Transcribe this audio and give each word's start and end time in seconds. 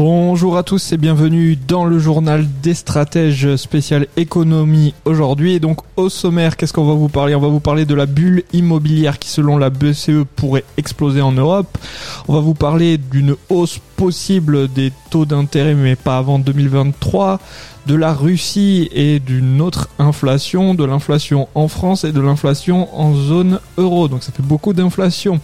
Bonjour 0.00 0.56
à 0.56 0.62
tous 0.62 0.92
et 0.92 0.96
bienvenue 0.96 1.56
dans 1.56 1.84
le 1.84 1.98
journal 1.98 2.46
des 2.62 2.74
stratèges 2.74 3.56
spécial 3.56 4.06
économie 4.16 4.94
aujourd'hui. 5.04 5.58
Donc 5.58 5.80
au 5.96 6.08
sommaire, 6.08 6.56
qu'est-ce 6.56 6.72
qu'on 6.72 6.86
va 6.86 6.94
vous 6.94 7.08
parler? 7.08 7.34
On 7.34 7.40
va 7.40 7.48
vous 7.48 7.58
parler 7.58 7.84
de 7.84 7.96
la 7.96 8.06
bulle 8.06 8.44
immobilière 8.52 9.18
qui 9.18 9.28
selon 9.28 9.58
la 9.58 9.70
BCE 9.70 10.22
pourrait 10.36 10.62
exploser 10.76 11.20
en 11.20 11.32
Europe. 11.32 11.76
On 12.28 12.34
va 12.34 12.38
vous 12.38 12.54
parler 12.54 12.96
d'une 12.96 13.34
hausse 13.48 13.80
possible 13.96 14.72
des 14.72 14.92
taux 15.10 15.24
d'intérêt 15.24 15.74
mais 15.74 15.96
pas 15.96 16.18
avant 16.18 16.38
2023 16.38 17.40
de 17.88 17.96
la 17.96 18.12
Russie 18.14 18.88
et 18.92 19.18
d'une 19.18 19.60
autre 19.60 19.88
inflation, 19.98 20.74
de 20.74 20.84
l'inflation 20.84 21.48
en 21.56 21.66
France 21.66 22.04
et 22.04 22.12
de 22.12 22.20
l'inflation 22.20 22.88
en 22.96 23.14
zone 23.14 23.58
euro. 23.78 24.06
Donc 24.06 24.22
ça 24.22 24.30
fait 24.30 24.44
beaucoup 24.44 24.74
d'inflation. 24.74 25.40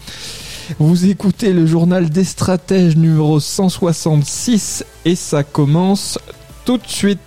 Vous 0.79 1.07
écoutez 1.07 1.53
le 1.53 1.67
journal 1.67 2.09
des 2.09 2.25
stratèges 2.25 2.97
numéro 2.97 3.39
166 3.39 4.85
et 5.05 5.15
ça 5.15 5.45
commence 5.45 6.19
tout 6.65 6.79
de 6.79 6.87
suite. 6.87 7.21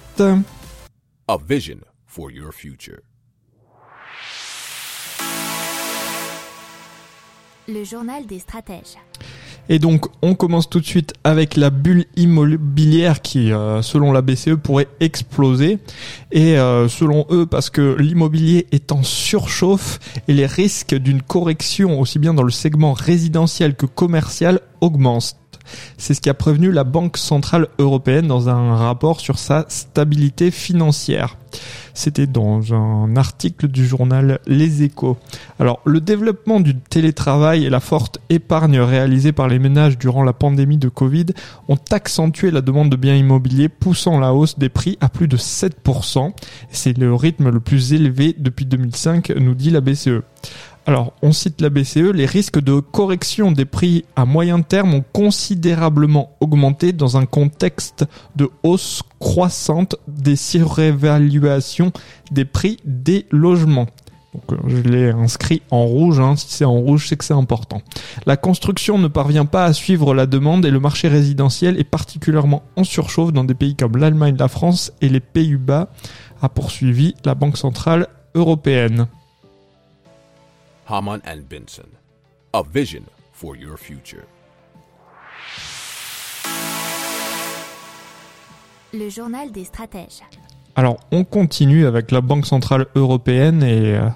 A 1.28 1.38
vision 1.48 1.78
for 2.06 2.32
your 2.32 2.52
future. 2.52 3.00
Le 7.68 7.84
journal 7.84 8.26
des 8.26 8.40
stratèges. 8.40 8.98
Et 9.70 9.80
donc, 9.80 10.06
on 10.22 10.36
commence 10.36 10.70
tout 10.70 10.80
de 10.80 10.86
suite 10.86 11.14
avec 11.24 11.56
la 11.56 11.70
bulle 11.70 12.06
immobilière 12.16 13.22
qui, 13.22 13.52
euh, 13.52 13.82
selon 13.82 14.12
la 14.12 14.22
BCE, 14.22 14.56
pourrait 14.62 14.88
exploser. 15.00 15.80
Et 16.32 16.58
euh, 16.58 16.88
selon 16.88 17.26
eux, 17.32 17.46
parce 17.46 17.70
que 17.70 17.96
l'immobilier 18.00 18.68
est 18.72 18.92
en 18.92 19.04
surchauffe 19.04 20.00
et 20.28 20.34
les 20.34 20.46
risques 20.46 20.96
d'une 20.96 21.22
correction, 21.22 22.00
aussi 22.00 22.20
bien 22.20 22.34
dans 22.34 22.44
le 22.44 22.52
segment 22.52 22.94
résidentiel 22.94 23.76
que 23.76 23.86
commercial, 23.86 24.62
augmentent. 24.82 25.36
C'est 25.98 26.14
ce 26.14 26.22
qui 26.22 26.30
a 26.30 26.34
prévenu 26.34 26.72
la 26.72 26.84
Banque 26.84 27.18
Centrale 27.18 27.68
Européenne 27.80 28.28
dans 28.28 28.50
un 28.50 28.76
rapport 28.76 29.20
sur 29.20 29.40
sa 29.40 29.66
stabilité 29.70 30.52
financière. 30.52 31.38
C'était 31.94 32.28
dans 32.28 32.74
un 32.74 33.16
article 33.16 33.68
du 33.68 33.88
journal 33.88 34.40
Les 34.46 34.84
Échos. 34.84 35.18
Alors, 35.60 35.80
le 35.84 36.00
développement 36.00 36.60
du 36.60 36.76
télétravail 36.76 37.66
et 37.66 37.72
la 37.72 37.80
forte 37.80 38.20
épargne 38.30 38.80
réalisée 38.80 39.32
par 39.32 39.48
les 39.48 39.58
ménages 39.58 39.98
durant 39.98 40.24
la 40.24 40.34
pandémie 40.34 40.78
de 40.78 40.90
Covid 40.90 41.28
ont 41.68 41.80
accentué 41.92 42.52
la 42.52 42.62
demande 42.62 42.92
de 42.92 42.96
biens 42.96 43.16
immobiliers, 43.16 43.70
poussant 43.70 44.20
la 44.20 44.34
hausse 44.34 44.60
des 44.60 44.70
prix 44.70 44.98
à 45.02 45.10
plus 45.10 45.28
de 45.28 45.38
7%. 45.38 46.34
C'est 46.70 46.98
le 46.98 47.16
rythme 47.16 47.50
le 47.50 47.60
plus 47.60 47.94
élevé 47.94 48.36
depuis 48.38 48.66
2005, 48.66 49.32
nous 49.32 49.56
dit 49.56 49.72
la 49.72 49.82
BCE. 49.82 50.22
Alors, 50.88 51.12
on 51.22 51.34
cite 51.34 51.60
la 51.60 51.70
BCE, 51.70 52.14
les 52.14 52.26
risques 52.26 52.62
de 52.62 52.80
correction 52.80 53.52
des 53.52 53.66
prix 53.66 54.06
à 54.16 54.24
moyen 54.24 54.62
terme 54.62 54.94
ont 54.94 55.04
considérablement 55.12 56.32
augmenté 56.40 56.94
dans 56.94 57.18
un 57.18 57.26
contexte 57.26 58.06
de 58.38 58.50
hausse 58.64 59.04
croissante 59.20 59.98
des 60.08 60.38
surévaluations 60.38 61.92
des 62.32 62.46
prix 62.46 62.78
des 62.86 63.26
logements. 63.32 63.88
Donc, 64.34 64.54
euh, 64.54 64.56
je 64.70 64.78
l'ai 64.78 65.10
inscrit 65.10 65.62
en 65.72 65.84
rouge. 65.84 66.22
Hein. 66.22 66.38
Si 66.38 66.48
c'est 66.52 66.64
en 66.64 66.80
rouge, 66.80 67.08
c'est 67.10 67.18
que 67.18 67.26
c'est 67.26 67.34
important. 67.34 67.82
La 68.26 68.38
construction 68.38 68.98
ne 68.98 69.10
parvient 69.10 69.46
pas 69.46 69.66
à 69.66 69.74
suivre 69.74 70.14
la 70.14 70.26
demande 70.26 70.66
et 70.66 70.72
le 70.72 70.80
marché 70.80 71.10
résidentiel 71.10 71.78
est 71.82 71.84
particulièrement 71.84 72.64
en 72.78 72.86
surchauffe 72.86 73.34
dans 73.34 73.44
des 73.44 73.56
pays 73.56 73.76
comme 73.76 73.98
l'Allemagne, 73.98 74.38
la 74.40 74.48
France 74.48 74.94
et 75.02 75.10
les 75.10 75.20
Pays-Bas, 75.20 75.90
a 76.42 76.48
poursuivi 76.48 77.14
la 77.26 77.36
Banque 77.36 77.58
centrale 77.58 78.08
européenne. 78.36 79.08
Haman 80.90 81.20
and 81.28 81.50
Benson, 81.50 81.90
a 82.54 82.64
vision 82.64 83.04
for 83.34 83.58
your 83.58 83.78
future. 83.78 84.24
Le 88.94 89.10
journal 89.10 89.52
des 89.52 89.66
stratèges. 89.66 90.22
Alors, 90.78 90.98
on 91.12 91.26
continue 91.26 91.86
avec 91.86 92.12
la 92.12 92.22
Banque 92.22 92.46
Centrale 92.46 92.86
Européenne 92.96 93.64
et 93.64 93.98
euh, 93.98 94.08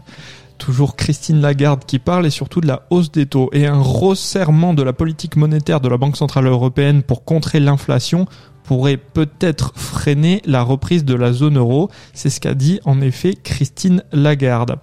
toujours 0.60 0.96
Christine 0.96 1.42
Lagarde 1.42 1.84
qui 1.86 2.00
parle 2.00 2.26
et 2.26 2.30
surtout 2.30 2.62
de 2.62 2.68
la 2.68 2.88
hausse 2.90 3.12
des 3.12 3.26
taux 3.26 3.50
et 3.52 3.68
un 3.68 3.82
resserrement 3.82 4.74
de 4.74 4.84
la 4.84 4.94
politique 4.94 5.36
monétaire 5.36 5.82
de 5.82 5.90
la 5.90 5.98
Banque 5.98 6.16
Centrale 6.16 6.48
Européenne 6.48 7.04
pour 7.04 7.26
contrer 7.26 7.60
l'inflation 7.60 8.28
pourrait 8.64 8.96
peut-être 8.96 9.74
freiner 9.76 10.42
la 10.46 10.62
reprise 10.62 11.04
de 11.04 11.16
la 11.16 11.34
zone 11.34 11.58
euro. 11.58 11.90
C'est 12.14 12.30
ce 12.30 12.40
qu'a 12.40 12.54
dit 12.54 12.80
en 12.86 13.02
effet 13.02 13.34
Christine 13.34 14.04
Lagarde. 14.14 14.78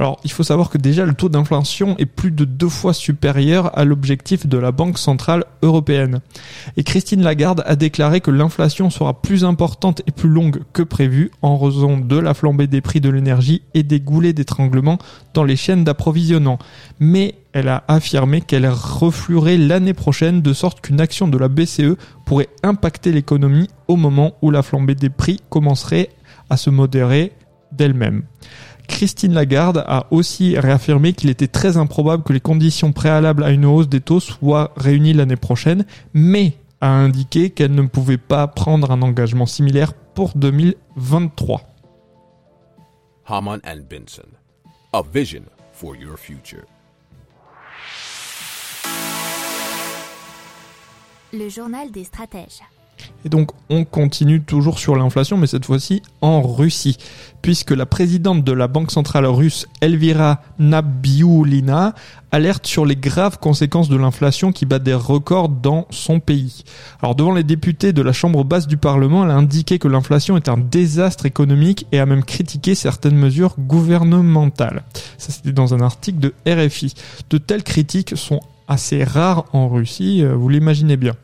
Alors 0.00 0.18
il 0.24 0.32
faut 0.32 0.42
savoir 0.42 0.70
que 0.70 0.78
déjà 0.78 1.04
le 1.04 1.12
taux 1.12 1.28
d'inflation 1.28 1.94
est 1.98 2.06
plus 2.06 2.30
de 2.30 2.46
deux 2.46 2.70
fois 2.70 2.94
supérieur 2.94 3.78
à 3.78 3.84
l'objectif 3.84 4.46
de 4.46 4.56
la 4.56 4.72
Banque 4.72 4.96
Centrale 4.96 5.44
Européenne. 5.60 6.20
Et 6.78 6.84
Christine 6.84 7.20
Lagarde 7.20 7.62
a 7.66 7.76
déclaré 7.76 8.22
que 8.22 8.30
l'inflation 8.30 8.88
sera 8.88 9.20
plus 9.20 9.44
importante 9.44 10.00
et 10.06 10.10
plus 10.10 10.30
longue 10.30 10.62
que 10.72 10.82
prévu 10.82 11.30
en 11.42 11.58
raison 11.58 11.98
de 11.98 12.16
la 12.16 12.32
flambée 12.32 12.66
des 12.66 12.80
prix 12.80 13.02
de 13.02 13.10
l'énergie 13.10 13.60
et 13.74 13.82
des 13.82 14.00
goulets 14.00 14.32
d'étranglement 14.32 14.96
dans 15.34 15.44
les 15.44 15.56
chaînes 15.56 15.84
d'approvisionnement. 15.84 16.58
Mais 16.98 17.34
elle 17.52 17.68
a 17.68 17.84
affirmé 17.86 18.40
qu'elle 18.40 18.66
refluerait 18.66 19.58
l'année 19.58 19.92
prochaine 19.92 20.40
de 20.40 20.54
sorte 20.54 20.80
qu'une 20.80 21.02
action 21.02 21.28
de 21.28 21.36
la 21.36 21.48
BCE 21.48 21.98
pourrait 22.24 22.48
impacter 22.62 23.12
l'économie 23.12 23.68
au 23.86 23.96
moment 23.96 24.32
où 24.40 24.50
la 24.50 24.62
flambée 24.62 24.94
des 24.94 25.10
prix 25.10 25.42
commencerait 25.50 26.08
à 26.48 26.56
se 26.56 26.70
modérer 26.70 27.32
d'elle-même. 27.70 28.22
Christine 28.90 29.32
Lagarde 29.32 29.82
a 29.86 30.06
aussi 30.10 30.58
réaffirmé 30.58 31.14
qu'il 31.14 31.30
était 31.30 31.46
très 31.48 31.76
improbable 31.78 32.22
que 32.22 32.34
les 32.34 32.40
conditions 32.40 32.92
préalables 32.92 33.44
à 33.44 33.50
une 33.50 33.64
hausse 33.64 33.88
des 33.88 34.00
taux 34.00 34.20
soient 34.20 34.72
réunies 34.76 35.14
l'année 35.14 35.36
prochaine, 35.36 35.86
mais 36.12 36.54
a 36.82 36.88
indiqué 36.88 37.50
qu'elle 37.50 37.74
ne 37.74 37.86
pouvait 37.86 38.18
pas 38.18 38.46
prendre 38.46 38.90
un 38.90 39.00
engagement 39.00 39.46
similaire 39.46 39.94
pour 39.94 40.32
2023. 40.34 41.62
Haman 43.26 43.60
and 43.64 43.82
Benson, 43.88 44.28
a 44.92 45.02
vision 45.02 45.44
for 45.72 45.96
your 45.96 46.18
future. 46.18 46.64
Le 51.32 51.48
journal 51.48 51.90
des 51.92 52.04
stratèges. 52.04 52.60
Et 53.24 53.28
donc 53.28 53.50
on 53.68 53.84
continue 53.84 54.40
toujours 54.40 54.78
sur 54.78 54.96
l'inflation, 54.96 55.36
mais 55.36 55.46
cette 55.46 55.66
fois-ci 55.66 56.02
en 56.20 56.42
Russie, 56.42 56.96
puisque 57.42 57.70
la 57.70 57.86
présidente 57.86 58.44
de 58.44 58.52
la 58.52 58.68
Banque 58.68 58.90
centrale 58.90 59.26
russe, 59.26 59.66
Elvira 59.80 60.40
Nabiulina, 60.58 61.94
alerte 62.32 62.66
sur 62.66 62.86
les 62.86 62.96
graves 62.96 63.38
conséquences 63.38 63.88
de 63.88 63.96
l'inflation 63.96 64.52
qui 64.52 64.66
bat 64.66 64.78
des 64.78 64.94
records 64.94 65.48
dans 65.48 65.86
son 65.90 66.20
pays. 66.20 66.64
Alors 67.02 67.14
devant 67.14 67.34
les 67.34 67.44
députés 67.44 67.92
de 67.92 68.02
la 68.02 68.12
Chambre 68.12 68.44
basse 68.44 68.66
du 68.66 68.76
Parlement, 68.76 69.24
elle 69.24 69.30
a 69.30 69.36
indiqué 69.36 69.78
que 69.78 69.88
l'inflation 69.88 70.36
est 70.36 70.48
un 70.48 70.58
désastre 70.58 71.26
économique 71.26 71.86
et 71.92 71.98
a 71.98 72.06
même 72.06 72.24
critiqué 72.24 72.74
certaines 72.74 73.16
mesures 73.16 73.56
gouvernementales. 73.58 74.82
Ça 75.18 75.32
c'était 75.32 75.52
dans 75.52 75.74
un 75.74 75.80
article 75.80 76.20
de 76.20 76.34
RFI. 76.46 76.94
De 77.28 77.38
telles 77.38 77.64
critiques 77.64 78.16
sont 78.16 78.40
assez 78.68 79.02
rares 79.02 79.44
en 79.52 79.68
Russie, 79.68 80.22
euh, 80.22 80.34
vous 80.34 80.48
l'imaginez 80.48 80.96
bien. 80.96 81.14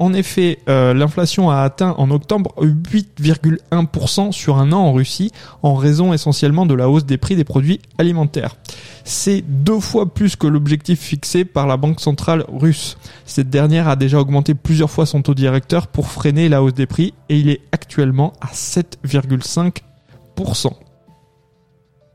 En 0.00 0.12
effet, 0.14 0.58
euh, 0.70 0.94
l'inflation 0.94 1.50
a 1.50 1.58
atteint 1.58 1.94
en 1.98 2.10
octobre 2.10 2.54
8,1% 2.58 4.32
sur 4.32 4.56
un 4.56 4.72
an 4.72 4.78
en 4.78 4.94
Russie, 4.94 5.30
en 5.62 5.74
raison 5.74 6.14
essentiellement 6.14 6.64
de 6.64 6.72
la 6.72 6.88
hausse 6.88 7.04
des 7.04 7.18
prix 7.18 7.36
des 7.36 7.44
produits 7.44 7.82
alimentaires. 7.98 8.56
C'est 9.04 9.42
deux 9.42 9.78
fois 9.78 10.14
plus 10.14 10.36
que 10.36 10.46
l'objectif 10.46 11.00
fixé 11.00 11.44
par 11.44 11.66
la 11.66 11.76
Banque 11.76 12.00
centrale 12.00 12.46
russe. 12.48 12.96
Cette 13.26 13.50
dernière 13.50 13.88
a 13.88 13.96
déjà 13.96 14.18
augmenté 14.18 14.54
plusieurs 14.54 14.90
fois 14.90 15.04
son 15.04 15.20
taux 15.20 15.34
directeur 15.34 15.86
pour 15.86 16.08
freiner 16.08 16.48
la 16.48 16.62
hausse 16.62 16.72
des 16.72 16.86
prix 16.86 17.12
et 17.28 17.38
il 17.38 17.50
est 17.50 17.60
actuellement 17.70 18.32
à 18.40 18.46
7,5%. 18.46 20.70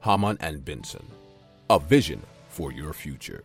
Haman 0.02 0.36
Benson, 0.66 0.98
a 1.70 1.78
vision 1.78 2.18
for 2.50 2.72
your 2.72 2.96
future. 2.96 3.42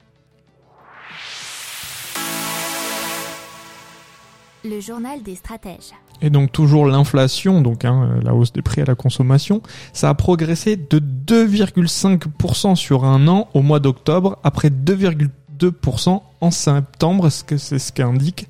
Le 4.64 4.78
journal 4.80 5.22
des 5.22 5.36
stratèges. 5.36 5.94
Et 6.20 6.28
donc 6.28 6.52
toujours 6.52 6.86
l'inflation, 6.86 7.62
donc 7.62 7.86
hein, 7.86 8.20
la 8.22 8.34
hausse 8.34 8.52
des 8.52 8.60
prix 8.60 8.82
à 8.82 8.84
la 8.84 8.94
consommation, 8.94 9.62
ça 9.94 10.10
a 10.10 10.14
progressé 10.14 10.76
de 10.76 10.98
2,5% 10.98 12.74
sur 12.74 13.04
un 13.04 13.26
an 13.26 13.48
au 13.54 13.62
mois 13.62 13.80
d'octobre, 13.80 14.38
après 14.44 14.68
2,2% 14.68 16.20
en 16.42 16.50
septembre, 16.50 17.30
ce 17.30 17.42
que 17.42 17.56
c'est 17.56 17.78
ce 17.78 17.90
qu'indique 17.92 18.48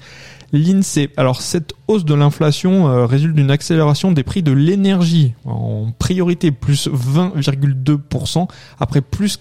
l'INSEE. 0.52 1.10
Alors 1.16 1.40
cette 1.40 1.74
hausse 1.86 2.04
de 2.04 2.14
l'inflation 2.14 2.88
euh, 2.88 3.06
résulte 3.06 3.36
d'une 3.36 3.50
accélération 3.50 4.12
des 4.12 4.24
prix 4.24 4.42
de 4.42 4.52
l'énergie 4.52 5.34
en 5.44 5.92
priorité 5.96 6.50
plus 6.50 6.88
20,2% 6.88 8.48
après 8.78 9.00
plus 9.00 9.36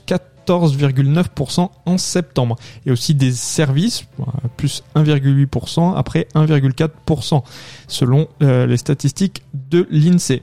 14,9% 0.49 1.69
en 1.85 1.97
septembre 1.97 2.55
et 2.85 2.91
aussi 2.91 3.13
des 3.13 3.31
services 3.31 4.05
euh, 4.19 4.23
plus 4.57 4.83
1,8% 4.95 5.95
après 5.95 6.27
1,4% 6.35 7.43
selon 7.87 8.27
euh, 8.41 8.65
les 8.65 8.77
statistiques 8.77 9.43
de 9.53 9.87
l'INSEE. 9.91 10.41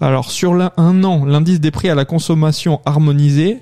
Alors 0.00 0.30
sur 0.30 0.54
un 0.54 1.04
an, 1.04 1.24
l'indice 1.24 1.60
des 1.60 1.70
prix 1.70 1.88
à 1.88 1.94
la 1.94 2.04
consommation 2.04 2.80
harmonisé, 2.84 3.60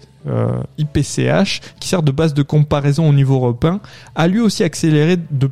IPCH, 0.78 1.60
qui 1.78 1.88
sert 1.88 2.02
de 2.02 2.10
base 2.10 2.32
de 2.32 2.42
comparaison 2.42 3.08
au 3.08 3.12
niveau 3.12 3.36
européen, 3.36 3.80
a 4.14 4.26
lui 4.26 4.40
aussi 4.40 4.64
accéléré 4.64 5.18
de 5.30 5.50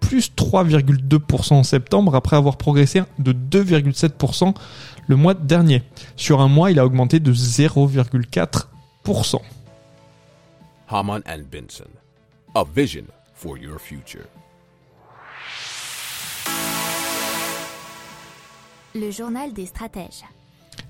plus 0.00 0.32
3,2% 0.36 1.54
en 1.54 1.62
septembre 1.62 2.14
après 2.14 2.36
avoir 2.36 2.56
progressé 2.56 3.02
de 3.18 3.32
2,7% 3.32 4.54
le 5.06 5.16
mois 5.16 5.34
dernier. 5.34 5.82
Sur 6.16 6.40
un 6.40 6.48
mois, 6.48 6.70
il 6.70 6.78
a 6.78 6.86
augmenté 6.86 7.20
de 7.20 7.32
0,4%. 7.32 9.40
Haman 10.90 11.20
and 11.26 11.50
Benson, 11.50 11.90
a 12.54 12.64
vision 12.64 13.04
for 13.34 13.58
your 13.58 13.78
future. 13.78 14.24
Le 18.94 19.10
journal 19.10 19.52
des 19.52 19.66
stratèges. 19.66 20.24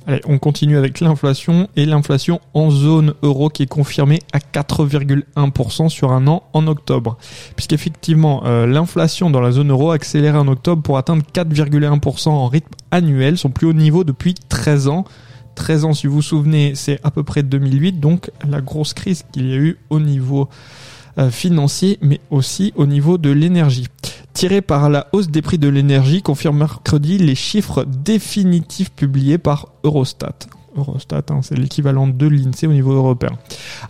Allez, 0.07 0.21
on 0.27 0.39
continue 0.39 0.77
avec 0.79 1.01
l'inflation 1.01 1.69
et 1.75 1.85
l'inflation 1.85 2.41
en 2.55 2.71
zone 2.71 3.15
euro 3.23 3.49
qui 3.49 3.65
est 3.65 3.67
confirmée 3.67 4.21
à 4.33 4.39
4,1% 4.39 5.89
sur 5.89 6.13
un 6.13 6.29
an 6.29 6.45
en 6.53 6.69
octobre. 6.69 7.19
Puisqu'effectivement, 7.57 8.45
euh, 8.47 8.67
l'inflation 8.67 9.31
dans 9.31 9.41
la 9.41 9.51
zone 9.51 9.73
euro 9.73 9.91
a 9.91 9.95
accéléré 9.95 10.39
en 10.39 10.47
octobre 10.47 10.81
pour 10.81 10.97
atteindre 10.97 11.25
4,1% 11.35 12.29
en 12.29 12.47
rythme 12.47 12.71
annuel, 12.93 13.37
son 13.37 13.51
plus 13.51 13.67
haut 13.67 13.73
niveau 13.73 14.05
depuis 14.05 14.35
13 14.35 14.87
ans. 14.87 15.05
13 15.59 15.85
ans, 15.85 15.93
si 15.93 16.07
vous 16.07 16.15
vous 16.15 16.23
souvenez, 16.23 16.75
c'est 16.75 17.01
à 17.03 17.11
peu 17.11 17.25
près 17.25 17.43
2008, 17.43 18.01
donc 18.01 18.31
la 18.49 18.61
grosse 18.61 18.95
crise 18.95 19.25
qu'il 19.33 19.49
y 19.49 19.53
a 19.53 19.57
eu 19.57 19.77
au 19.91 19.99
niveau 19.99 20.49
euh, 21.19 21.31
financier, 21.31 21.99
mais 22.01 22.21
aussi 22.31 22.73
au 22.77 22.87
niveau 22.87 23.19
de 23.19 23.31
l'énergie 23.31 23.89
tiré 24.39 24.63
par 24.63 24.89
la 24.89 25.09
hausse 25.13 25.31
des 25.31 25.43
prix 25.43 25.59
de 25.59 25.69
l'énergie, 25.69 26.23
confirme 26.23 26.59
mercredi 26.59 27.19
les 27.19 27.35
chiffres 27.35 27.85
définitifs 27.85 28.93
publiés 28.93 29.37
par 29.37 29.67
Eurostat. 29.83 30.37
Eurostat, 30.77 31.25
hein, 31.31 31.41
c'est 31.43 31.59
l'équivalent 31.59 32.07
de 32.07 32.27
l'INSEE 32.29 32.69
au 32.69 32.73
niveau 32.73 32.93
européen. 32.93 33.33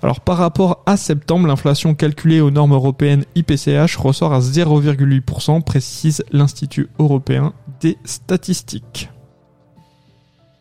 Alors 0.02 0.22
par 0.22 0.38
rapport 0.38 0.82
à 0.86 0.96
septembre, 0.96 1.48
l'inflation 1.48 1.94
calculée 1.94 2.40
aux 2.40 2.50
normes 2.50 2.72
européennes 2.72 3.26
IPCH 3.34 3.96
ressort 3.98 4.32
à 4.32 4.40
0,8%, 4.40 5.62
précise 5.62 6.24
l'Institut 6.32 6.88
européen 6.98 7.52
des 7.82 7.98
statistiques. 8.06 9.10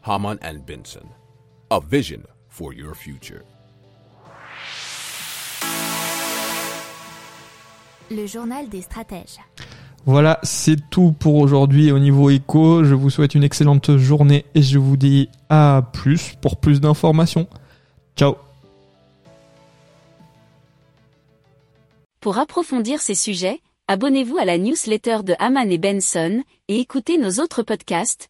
Haman 0.07 0.38
and 0.42 0.65
Benson, 0.65 1.06
a 1.69 1.81
vision 1.81 2.21
for 2.48 2.74
your 2.74 2.95
future. 2.95 3.42
Le 8.09 8.25
journal 8.25 8.69
des 8.69 8.83
stratèges. 8.83 9.38
Voilà, 10.06 10.39
c'est 10.44 10.89
tout 10.89 11.12
pour 11.12 11.36
aujourd'hui 11.36 11.92
au 11.92 12.00
niveau 12.00 12.30
éco. 12.30 12.86
Je 12.86 12.94
vous 12.94 13.09
souhaite 13.09 13.36
une 13.36 13.44
excellente 13.44 13.98
journée 13.98 14.45
et 14.56 14.62
je 14.62 14.80
vous 14.80 14.95
dis 14.95 15.27
à 15.50 15.81
plus 15.92 16.36
pour 16.42 16.56
plus 16.56 16.80
d'informations. 16.80 17.45
Ciao 18.15 18.36
Pour 22.21 22.38
approfondir 22.38 23.01
ces 23.01 23.15
sujets, 23.15 23.59
abonnez-vous 23.89 24.38
à 24.38 24.45
la 24.45 24.57
newsletter 24.57 25.24
de 25.24 25.36
Haman 25.38 25.69
et 25.69 25.77
Benson 25.77 26.44
et 26.69 26.80
écoutez 26.80 27.18
nos 27.18 27.44
autres 27.44 27.62
podcasts 27.62 28.30